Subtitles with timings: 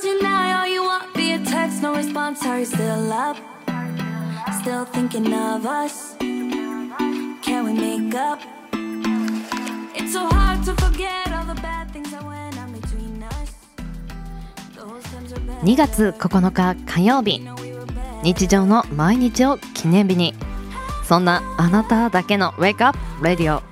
[0.00, 2.44] Tonight, all you want via text, no response.
[2.44, 3.36] Are you still up?
[4.60, 6.16] Still thinking of us?
[6.18, 8.40] Can we make up?
[9.94, 13.54] It's so hard to forget all the bad things that went on between us.
[14.74, 15.62] Those times are bad.
[15.62, 17.40] 2月9日火曜日
[18.24, 20.34] 日常の毎日を記念日に
[21.04, 23.62] そんなあなただけの Wake Up Radio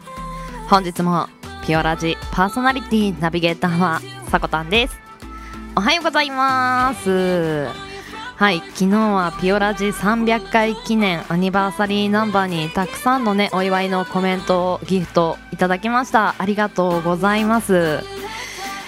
[0.69, 1.29] 本日も
[1.67, 4.97] ピオラジパーソナリティナビゲーターはさこたんです。
[5.75, 7.67] おはようございます。
[8.37, 16.37] はい昨日はピオラジ300回記念アニバーサリーナンバーにたくさんのねお祝いのコメントをギフトいただきました。
[16.39, 17.99] ありがとうございます。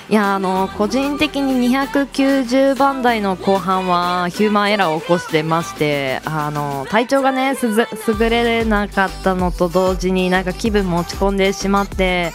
[0.08, 12.32] いやあの個人的に290番台の後半はヒューマンエラーを起こしてましてあの体調がねすず優れなかったのと同時になんか気分も落ち込んでしまって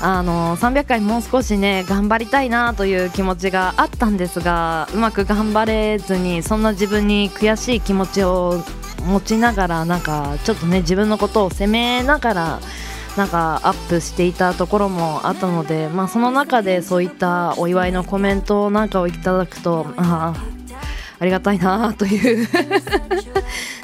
[0.00, 8.62] あの300回もう少しね頑張りたいなという気持ちがあったんですがうまく頑張れずにそんな自分に悔しい気持ちを
[9.06, 12.60] 持ちながらなんかちょっとね自分のことを責めながら
[13.16, 20.54] なんかアップしていたところもあったので、まあ、その中でそういったお祝いのコメントなんかをいただくとああ
[21.20, 22.48] ありがたいなという。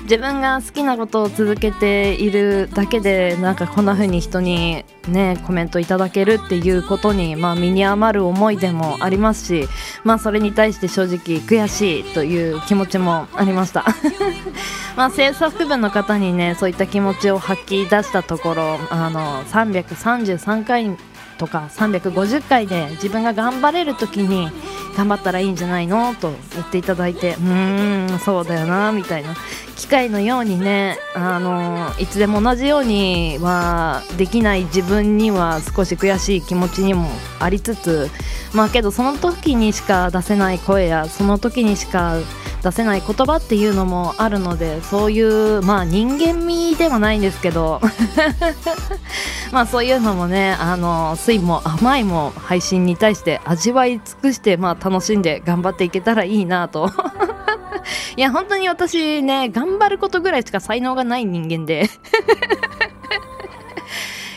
[0.02, 9.68] 自分が好きなことを続けているだけでなんかこんな風に人にねコメントいただけるっていうことに、まあ、身に余る思いでもありますし、
[10.04, 13.84] まあ、それに対して正直悔しいという気持ちもありました。
[14.96, 20.96] まあ、制作部の方にねそういった気持ちを吐き出したところあの333回
[21.38, 24.50] とか350回で自分が頑張れる時に
[24.96, 26.14] 頑張ったらいいんじゃないの？
[26.16, 29.34] と言っていただいてうーんそうだよなみたいな
[29.80, 38.10] 機械のようにねあのいつでも同じようにはできない自分には少し悔しい気持ちにもありつつ
[38.52, 42.18] まあけどその時にしか出せない声やその時にしか
[42.62, 47.80] 出せない言葉っていうのもあるのでそういうまあ人間味ではないんですけど
[49.50, 56.90] まあそういうのもねあの酸いも甘いも配信に対して味わい尽くしてまあ楽しんで頑張っていけたらいいなと
[58.20, 61.88] いや本当に私ね頑張ることぐらいしか才能がない人間で。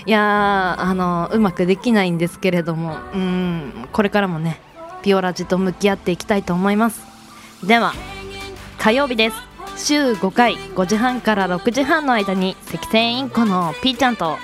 [0.07, 4.61] いやあのうまくできないんですけれどもうんこれからもね
[5.01, 7.01] ピオラジと向き合っていきたいと思います。
[7.61, 7.93] では
[8.79, 9.35] 火曜日です。
[9.75, 14.37] 週5回5時半から6時半の間に赤線インコのピーちゃんと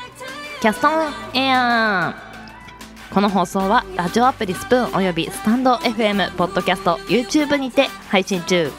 [0.60, 2.14] キャストンエア。
[3.10, 8.70] ーこの放送はラジオアプリスプーンおよびスタンド FM ポッドキャスト YouTube にて配信中。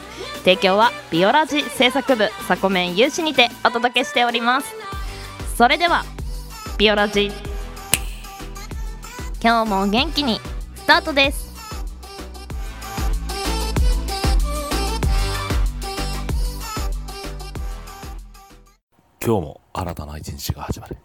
[0.43, 4.75] 提供はビオラジ制作部サコメン有志にてお届けしております。
[5.55, 6.03] それでは
[6.77, 7.31] ビオラジ
[9.43, 10.39] 今日も元気に
[10.75, 11.51] スタートです。
[19.23, 20.97] 今日も新たな一日が始まる。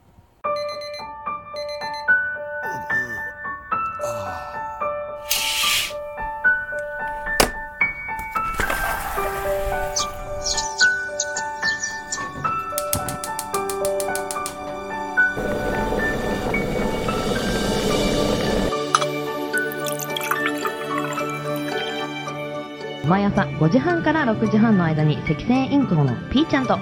[23.06, 26.76] 毎朝5時半から6時半の間に赤線インコのピーちゃんと。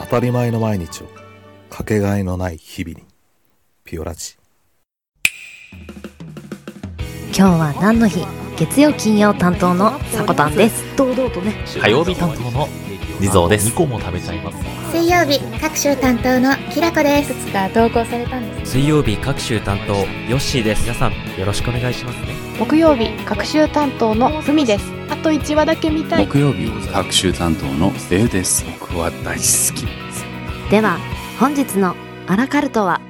[0.00, 1.06] 当たり前の毎日を
[1.68, 3.04] かけがえのない日々に
[3.84, 4.36] ピオラジ。
[7.34, 8.24] 今日は何の日？
[8.56, 10.82] 月曜金曜担当のさこたんです。
[10.96, 11.54] 堂々とね。
[11.80, 12.68] 火曜日担当の
[13.20, 13.68] 地蔵です。
[13.70, 14.58] 2個も食べちゃいます。
[14.92, 17.34] 水曜日各週担当のきらこです。
[17.34, 18.72] つか投稿されたんです。
[18.72, 20.04] 水曜日各週担当ヨ
[20.36, 20.82] ッシーです。
[20.82, 22.34] 皆さんよろしくお願いしますね。
[22.58, 24.84] 木曜日各週担当のふみです。
[25.10, 26.26] あと1話だけ見たい。
[26.26, 28.64] 木曜日各週担当のレイです。
[28.80, 29.86] 僕は大好き
[30.70, 30.98] では
[31.38, 31.94] 本日の
[32.26, 33.00] アラカルトは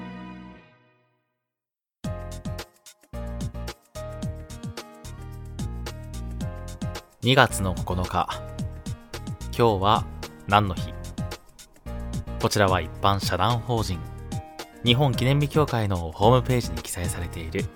[7.22, 8.42] ？2月の9日
[9.54, 10.06] 今日は
[10.48, 10.94] 何の日？
[12.40, 14.00] こちらは一般社団法人
[14.82, 17.66] 日本記念日協会のホームページに記載されている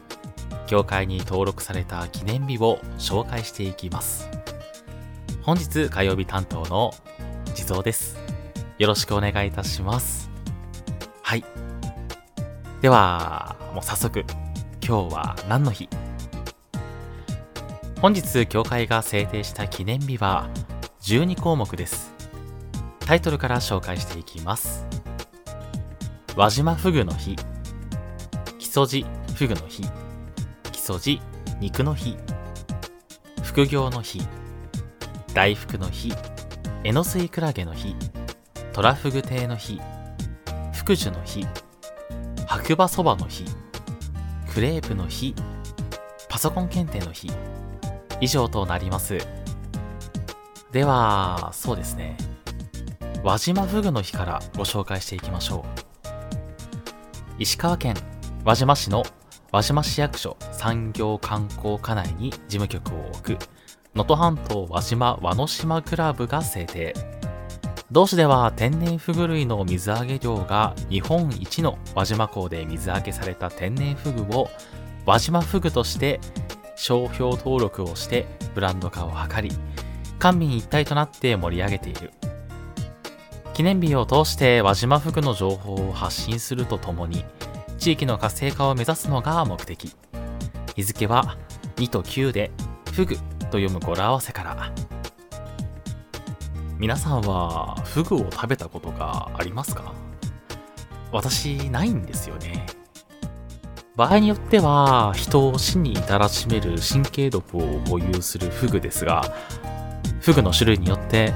[0.67, 4.31] 協会に登録された記念日を紹介していきます。
[5.43, 6.95] 本日火曜日担当の
[7.55, 8.17] 地蔵です。
[8.79, 10.31] よろしくお願いいたします。
[11.23, 11.45] はい。
[12.81, 14.25] ではもう早速
[14.83, 15.91] 今日は何の日？
[18.01, 20.49] 本日協会が制定した記念日は
[21.07, 22.13] 12項目です。
[22.99, 24.85] タイトルから紹介していきます。
[26.35, 27.37] 輪島フグの日。
[28.59, 29.07] 木曽路
[29.37, 29.85] フグの日。
[30.73, 31.21] 木曽路
[31.61, 32.17] 肉の日。
[33.45, 34.21] 副業の日。
[35.33, 36.13] 大福の日。
[36.83, 37.95] エノスイクラゲの日。
[38.73, 39.81] トラフグ亭の日。
[40.75, 41.47] 福寿の日。
[42.49, 43.45] 白馬そばの日。
[44.53, 45.37] クレープの日。
[46.29, 47.31] パソコン検定の日。
[48.21, 49.36] 以上となります。
[50.77, 52.19] ではそうですね。
[53.25, 56.13] 輪島フグの日からご紹介していきましょう。
[57.39, 57.95] 石川県
[58.45, 59.03] 輪島市の
[59.53, 63.39] 輪島市役所産業観光課内に事務局を置く
[63.95, 66.93] 能登半島輪島輪の島クラブが制定。
[67.91, 74.51] 同市では天然フグ類の水揚げ量が日本一の輪島港で水揚げされた天然フグを
[75.07, 76.21] 輪島フグとして
[76.75, 79.51] 商標登録をしてブランド化を図り
[80.19, 82.13] 官民一体となって盛り上げている。
[83.55, 87.25] 記念日を通して輪島フグの情報を発信するとともに
[87.79, 89.95] 地域の活性化を目指すのが目的。
[90.75, 91.37] 日付は
[91.77, 92.51] 2と9で
[92.93, 93.23] フグと
[93.59, 94.73] 読む語呂合わせから。
[96.79, 99.95] 皆さんはフグを食べたことがありますか？
[101.13, 102.67] 私ないんですよね。
[103.95, 109.35] 場合によっては人を死に至らしめる神経毒を保有するフグですが
[110.27, 111.33] フグの種類によって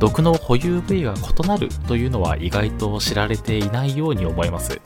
[0.00, 4.80] 毒の保有部位が異なるというのは意外と知られていないように思います。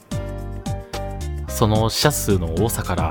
[1.49, 3.11] その死者数の多さから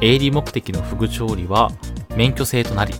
[0.00, 1.72] 営利目的のフグ調理は
[2.14, 2.94] 免許制となり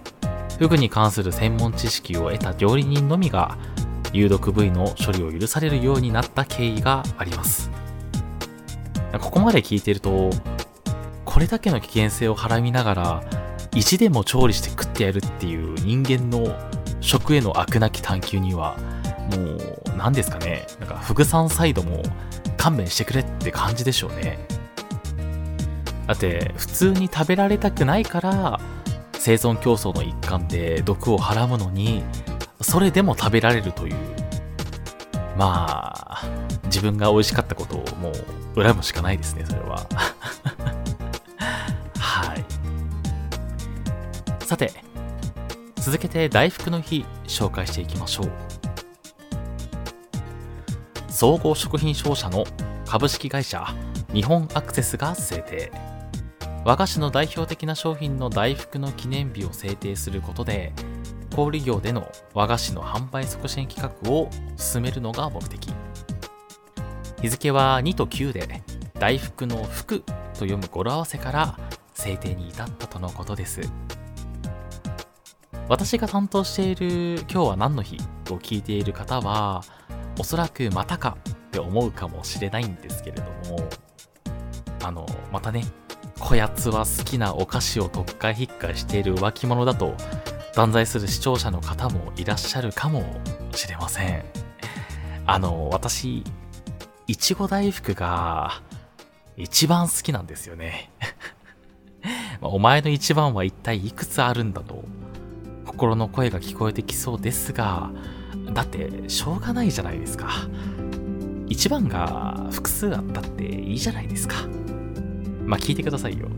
[0.59, 3.57] フグに関する専門知識を得た料理人のみが
[4.13, 7.71] 有毒部位の処理を許されるようになった経緯があります。
[9.21, 10.31] ここまで聞いていると
[11.25, 13.40] これだけの危険性をはらみながら
[13.75, 16.57] 意地でも調理して食ってやるっていう人間の
[17.01, 18.77] 食への悪なき探求には
[19.31, 20.67] もう何ですかね。
[20.81, 22.03] なんかフグさんサイドも
[22.57, 24.39] 勘弁してくれって感じでしょうね。
[26.07, 28.61] だって普通に食べられたくないから
[29.13, 32.03] 生存競争の一環で毒をはらむのに
[32.61, 33.97] それでも食べられるという。
[35.37, 36.25] まあ
[36.65, 38.13] 自分が美味しかったことをも
[38.57, 39.87] う恨むしかないですねそれは。
[44.51, 44.73] さて
[45.77, 48.33] 続けて大福の日紹介していきましょう。
[51.09, 52.45] 総合食品商社の
[52.85, 53.65] 株式会社
[54.13, 55.71] 日本アクセスが制定。
[56.65, 60.73] 和菓子の代表的な商品の大福の記念日を制定することで
[61.37, 65.73] 小売業での和菓子の販売促進企画を進めるのが目的。
[67.23, 68.65] 日付は2と9で
[68.95, 71.57] 大福の福と読む語呂合わせから
[71.95, 73.61] 制定に至ったとのことです。
[75.71, 79.63] 私が担当している今日は何の日と聞いている方は
[80.19, 83.69] おそらくまたかって思うかもしれないんですけれども
[84.83, 85.63] あのまたね
[86.19, 89.95] こやつは好きなお菓子を特会引っかしている浮気者だと
[90.57, 93.05] 断罪する視聴者の方もいらっしゃるかも
[93.55, 94.25] しれません。
[95.25, 96.25] あの私
[97.07, 98.61] いちご大福が
[99.37, 100.91] 一番好きなんですよね。
[102.43, 104.83] お前の一番は一体いくつあるんだと
[105.81, 107.91] 心の声が聞こえてきそうですが
[108.53, 110.29] だってしょうがないじゃないですか
[111.49, 114.47] 一番が複数あったっていいじゃないですか
[115.47, 116.29] まあ聞いてくださいよ。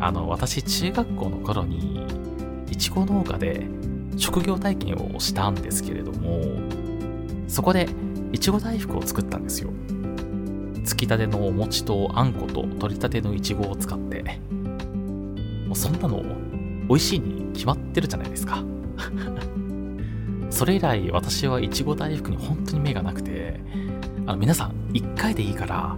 [0.00, 2.04] あの、私、中学校の頃に、
[2.70, 3.66] いちご農家で
[4.18, 6.42] 職業体験をしたんですけれども、
[7.48, 7.88] そこで、
[8.32, 9.70] いちご大福を作ったんですよ。
[10.84, 14.40] つきたてのお餅とあんこと取りたてのいちごを使って、
[15.66, 16.22] もうそんなの
[16.88, 18.62] 美味しいに決まってるじゃないですか。
[20.50, 23.60] それ以来私はいちご大福に本当に目がなくて、
[24.26, 25.96] あの皆さん一回でいいから、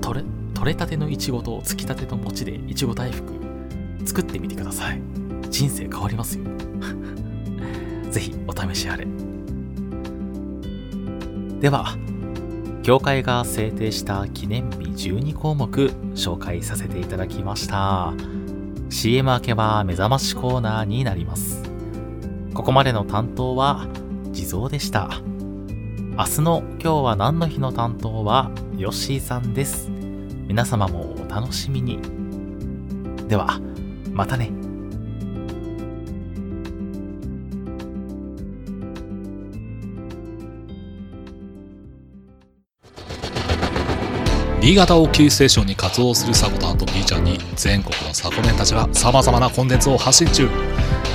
[0.00, 3.32] 取れ、取れたてのいちごとつきたての餅でいちご大福
[4.04, 5.00] 作ってみてください。
[5.50, 6.44] 人生変わりますよ。
[8.10, 9.06] ぜひお試しあれ。
[11.60, 11.96] では
[12.82, 18.12] 協会が制定した記念日12項目紹介させていただきました。
[18.90, 21.73] CM 明けは目覚ましコーナーになります。
[22.54, 23.86] ここまでの担当は
[24.32, 25.20] 地蔵でした
[26.16, 29.90] 明日の今日は何の日の担当はヨッシーさんです
[30.46, 31.98] 皆様もお楽しみに。
[33.28, 33.58] では、
[34.12, 34.50] またね。
[44.60, 50.48] 新潟をキーステーションに活動するサコタンと B ちゃんに全国のサコメンたちは様々なコンテンツを発信中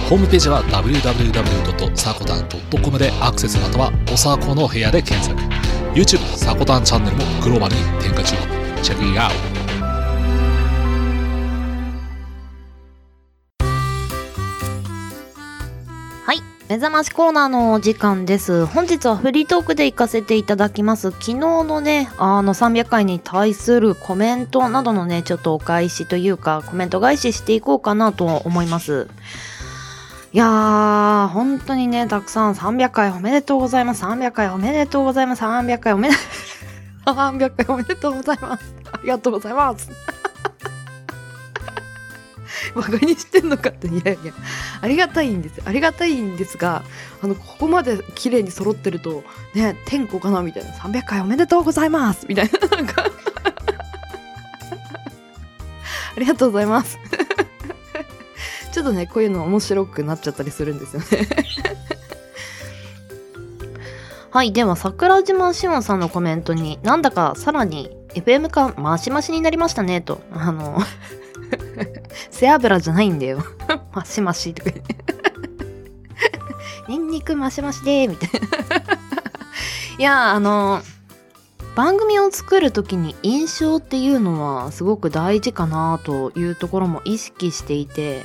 [0.10, 5.40] ホームページは www.sakotan.com でアクセスまたはおさこの部屋で検索
[5.94, 8.36] YouTube さこたんチャンネルもグローバルに展開中
[8.82, 9.60] チェックインアウト
[16.70, 18.68] 目覚ましコーナーの時間です。
[18.68, 21.10] 本日はフリートークで行かせていただきます。
[21.10, 29.08] 昨日のね、あの300回に対するコメントなどのね、ちょっとお返しというか、コメント返ししていこうかなと思います。
[30.32, 34.04] いやー、本当にね、たくさん300回おめでとうございます。
[34.04, 35.42] 300回おめでとうございます。
[35.42, 36.16] 300回おめで、
[37.06, 38.76] 300回おめでとうございます。
[38.92, 39.90] ありがとうございます。
[42.76, 44.32] バカにしてんのかって、いやいや、
[44.82, 45.64] ありがたいんです。
[45.66, 46.84] ありがたいんですが、
[47.24, 49.24] あの、ここまで綺麗に揃ってると、
[49.56, 50.70] ね、天候かなみたいな。
[50.74, 52.78] 300回おめでとうございますみたいな。
[52.78, 53.02] なんか
[56.16, 57.00] ありがとうございます。
[58.80, 61.08] ちょっとね、こういうの面白くなっちゃったりするんですよね。
[64.32, 70.22] はい、では、桜島しおんさんのコメントに、なんだかさらに FM 化マシマシになりましたね、と。
[70.32, 70.80] あの、
[72.32, 73.44] 背脂じゃないんだよ。
[73.92, 74.96] マシマシとか言って。
[76.88, 78.48] ニンニクマシマシでみたいな。
[79.98, 80.82] いや、あの、
[81.76, 88.24] 番組を作るときに印象っていうのはすごく大事かなというところも意識していて、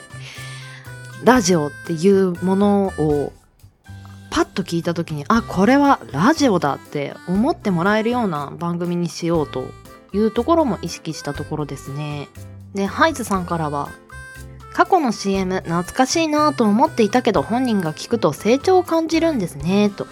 [1.23, 3.33] ラジオっていうものを
[4.31, 9.69] パッと聞いたときに、あ、これはラジオだって思ってもらえるような番組にしようと
[10.13, 12.29] いうところも意識したところですね。
[12.75, 13.91] で、ハイズさんからは、
[14.75, 20.09] 過去の CM 懐かしいなと思っていたけど本人が聞くと成長を感じるんですねと。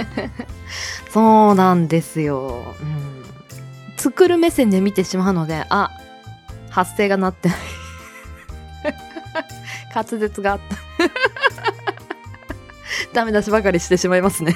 [1.10, 3.24] そうなんですよ、うん、
[3.96, 5.90] 作る目線で見てしまうのであ
[6.68, 7.58] 発声が鳴ってない。
[9.94, 10.76] 滑舌があった
[13.12, 14.54] ダメ出しばかりしてしまいますね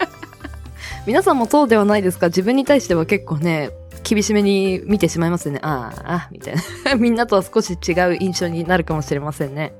[1.06, 2.26] 皆さんもそうではないですか？
[2.26, 3.70] 自分に対しては結構ね
[4.02, 5.60] 厳しめに見てしまいますよね。
[5.62, 6.94] ああ、あみたいな。
[7.00, 9.72] みんなとは少し違う印象になるかもしれませんね。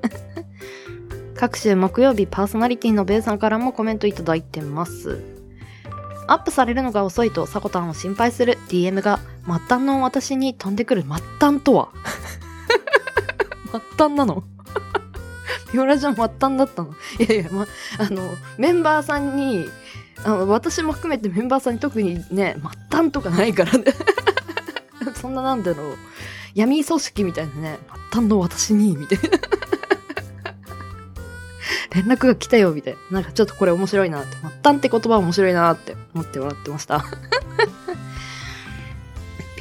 [1.36, 5.22] 各週木曜日パーソナリティのベイさんからもコメントいただいてます。
[6.26, 11.88] アップされるのが遅いとサコタンを心配する DM が末端の私に飛んでくる末端とは？
[13.70, 14.42] 末端なの？
[15.72, 16.94] ピオラジャン末端だったの？
[17.18, 17.66] いやいや、ま、
[17.98, 18.22] あの、
[18.58, 19.66] メンバーさんに、
[20.24, 22.56] あの私も含めてメンバーさんに特にね、
[22.90, 23.84] 末端とかないからね。
[25.14, 25.96] そんななんだろう。
[26.54, 27.78] 闇組織みたいなね、
[28.12, 29.38] 末端の私に、みたいな。
[31.94, 33.20] 連絡が来たよ、みたいな。
[33.20, 34.36] なんかちょっとこれ面白いなって。
[34.36, 37.04] 末端って言葉面白いなって思って笑ってました。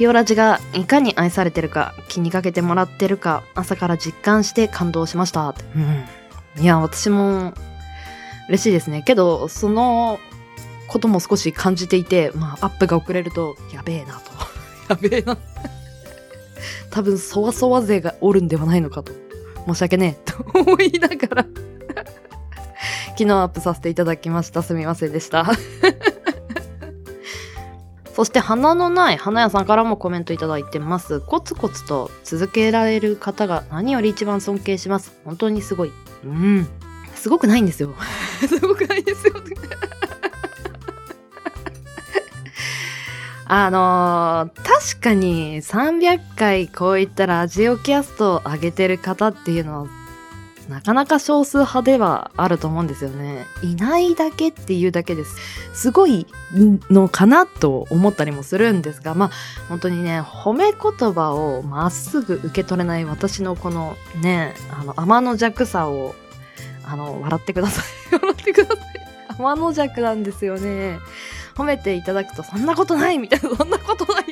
[0.00, 5.54] ピオラジがいかに愛されてるか、気にかけてもらってるか、朝から実感して感動しました。
[5.76, 6.62] うん。
[6.62, 7.52] いや、私も
[8.48, 9.02] 嬉しいですね。
[9.02, 10.18] けど、その
[10.88, 14.30] ことも少し感じていて、まあ、アップが遅れると、やべえなと。
[14.88, 15.36] やべえな。
[16.88, 19.12] 多分、そわそわ勢がおるんではないのかと。
[19.66, 20.32] 申し訳ねえ。
[20.32, 21.46] と思いながら
[23.08, 24.62] 昨日アップさせていただきました。
[24.62, 25.44] すみませんでした。
[28.14, 31.20] そして、花のない花屋さんからもコメントいただいてます。
[31.20, 35.12] コツコツと続けられる方が何より一番尊敬します。
[35.24, 35.92] 本当にすごい。
[36.24, 36.68] うん。
[37.14, 37.94] すごくないんですよ。
[38.48, 39.34] すごくないですよ。
[43.52, 49.88] あのー確かに300回こういったラジオキャストを上げてる方っていうのは
[50.70, 53.44] なかなか少数派ではあると思うんですよね。
[53.60, 55.36] いないだけっていうだけです。
[55.74, 56.28] すごい
[56.88, 59.30] のかなと思ったりもするんですが、まあ
[59.68, 66.14] 本当にね、褒め言葉をまっすぐ受け取れない私のこのね、あの天の弱さを、
[66.84, 67.84] あの、笑ってください。
[68.22, 69.36] 笑ってください。
[69.36, 71.00] 天の弱なんですよね。
[71.56, 74.29] 褒めていただくと、そんなことないみたいな、そんなことない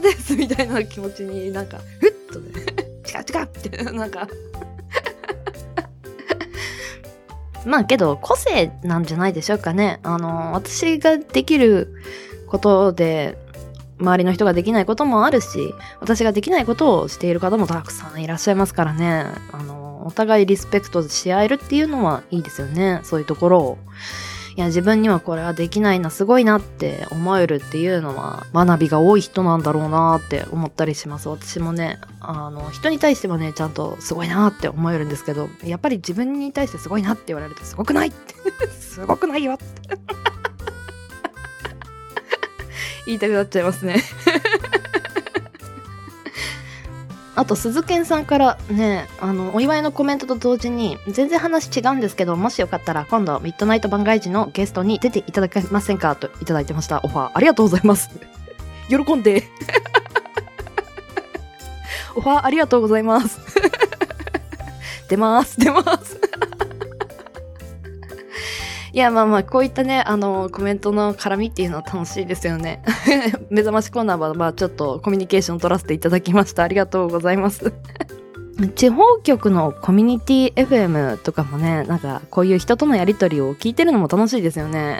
[0.00, 2.62] ですみたいな気持ちになんか、ふっとね、
[3.06, 4.28] 違う違うって、なんか。
[7.66, 10.00] まあけど、個性なんじゃないでしょうかね。
[10.02, 11.94] あの、私ができる
[12.46, 13.38] ことで、
[14.00, 19.26] 周りの人ができないこともあるし、私ができないことをしている方もたくさんいらっしゃいますからね。
[19.52, 23.00] あの、お互いリスペクトし合えるっていうのはいいですよね。
[23.02, 23.78] そういうところを。
[24.58, 31.28] いや、自分にはこれはできないな、すごいなって思えるっていうのは、学びが多い人なんだろうなって思ったりします。
[31.28, 38.34] 私もね、あの、人に対してはね、ちゃんとすごいなって思えるんですけど、やっぱり自分に対してすごいなって言われると、すごくないって。
[38.80, 39.64] すごくないよって。
[43.06, 44.02] 言いたくなっちゃいますね。
[47.38, 57.00] あと、鈴賢さんからね、あの、お祝いのコメントと同時に、全然話違うんですけど、もしよかったら今度、ミッドナイト番外時のゲストに出ていただけませんかといただいてました。
[57.04, 58.10] オファー、ありがとうございます。
[58.90, 59.44] 喜んで。
[62.16, 63.38] オファーありがとうございます
[65.08, 66.17] 出ます出ます
[68.98, 72.82] いやまあまあこういったねあのコメントの絡みっていうのは楽しいですよね。
[73.48, 76.64] 目覚ましコーナーはまあちょっとコミュニケーション取らせていただきました。
[76.64, 77.72] ありがとうございます。
[78.74, 84.98] 地方局のコミュニティ FM とかもねなんかこういう人とのやり取りを聞いてるのも楽しいですよね。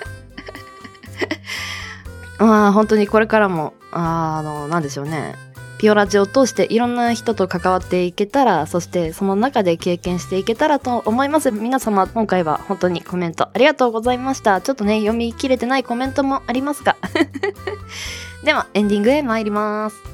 [2.38, 5.34] まあ本当にこれからもあのなんでしょうね
[5.78, 11.50] ピオラジを通していろんな人と関わっていけたらそしてその中で経験していけたらと思います。
[11.50, 14.60] 皆様今回は本当にコメントありがとうございました。
[14.60, 16.96] ちょっとね読み切れてないコメントもありますが。
[18.44, 20.13] ではエンディングへ参ります。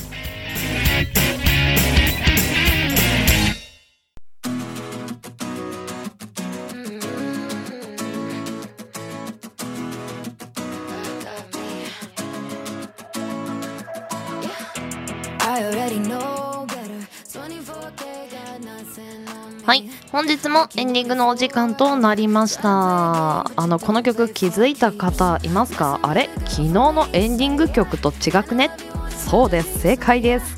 [20.21, 23.39] 本日もエンディングのお時間となりました。
[23.59, 25.99] あのこの曲気づいた方いますか？
[26.03, 26.29] あれ？
[26.45, 28.69] 昨日のエンディング曲と違くね？
[29.09, 29.79] そうです。
[29.79, 30.57] 正解です。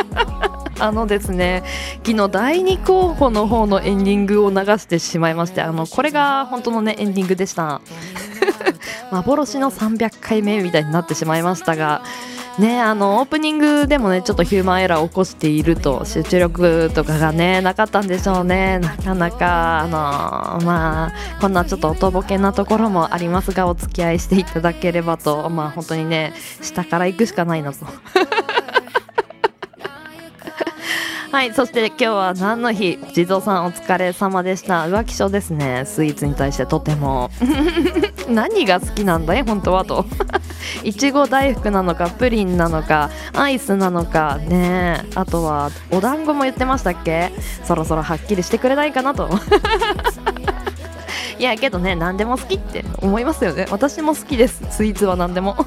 [0.80, 1.62] あのですね
[2.06, 7.82] 昨日第2候補の方のエンディングを流してしまいましてあのこれが本当のねエンディングでした。
[9.12, 12.00] 幻の300回目みたいになってしまいましたが
[12.60, 18.78] ねあのオープニングでもねちょっとヒューマンエラーを起こしていると集中力とかがねなかったんでしょうね。
[18.78, 19.90] なかなかあの
[20.64, 27.86] まあこんなちょっとおとぼけなところもありますがお付き合いしていただければとまあ本当にね下から行くしかないなと。
[31.32, 32.98] はいそして今日は何の日？
[33.14, 34.86] 地蔵さんお疲れ様でした。
[34.86, 35.84] 浮気症ですね。
[35.86, 37.30] スイーツに対してとても
[38.30, 39.42] 何が好きなんだい？
[39.42, 40.04] 本当はと。
[40.84, 47.32] いちご大福なのかプリンなのかアイスなのかねあとはお団子も言ってましたっけ？
[47.64, 49.28] そろそろはっきりしてくれないかなと。
[51.38, 53.66] いやけどね何でも好きって思いますよね。
[53.70, 54.62] 私も好きです。
[54.70, 55.56] スイーツは何でも。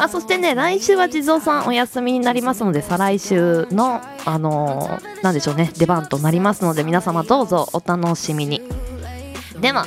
[0.00, 8.62] あそしてね来週は地蔵さんお休みになりますので再来週のあのー、なんでしょうね出番となりますので皆様どうぞお楽しみに。
[9.60, 9.86] では。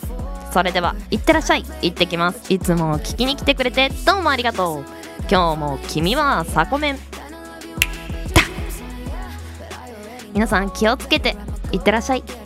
[0.51, 1.65] それではいってらっしゃい。
[1.81, 2.53] 行ってきます。
[2.53, 4.85] いつも聞きに来てくれてどうもありがとう。
[5.29, 6.99] 今日も君はサコメン
[10.33, 11.35] 皆さん気をつけて
[11.71, 12.40] いってらっしゃい。